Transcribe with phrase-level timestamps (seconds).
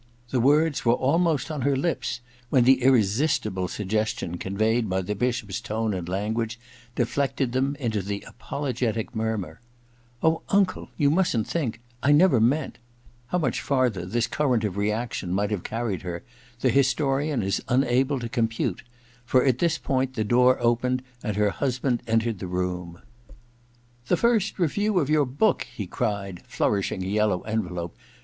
[0.31, 5.61] The words were almost on her lips when the irresistible suggestion conveyed by the Bishop's
[5.61, 6.59] tone and language
[6.95, 9.61] deflected them into the apologetic murmur,
[10.23, 12.79] *Oh, unde, you mustn't think— I never meant'
[13.27, 16.23] How much farther this current of reaction might have carried her
[16.61, 18.81] the historian is unable to com pute,
[19.23, 23.01] for at this point the door opened and her husband entered the room.•
[24.07, 27.95] The first review of your book!' he cried, flourishing a yellow envelope.